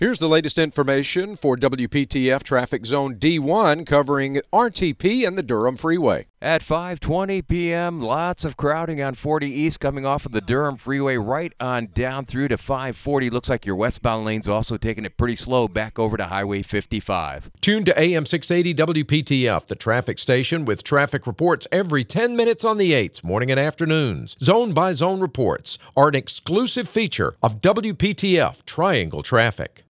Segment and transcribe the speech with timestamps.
[0.00, 6.26] Here's the latest information for WPTF Traffic Zone D1 covering RTP and the Durham Freeway.
[6.42, 11.18] At 5:20 p.m., lots of crowding on 40 East coming off of the Durham Freeway
[11.18, 13.28] right on down through to 540.
[13.28, 17.50] Looks like your westbound lane's also taking it pretty slow back over to Highway 55.
[17.60, 22.78] Tune to AM 680 WPTF, the traffic station with traffic reports every 10 minutes on
[22.78, 24.34] the 8s, morning and afternoons.
[24.42, 29.78] Zone by zone reports are an exclusive feature of WPTF Triangle Traffic.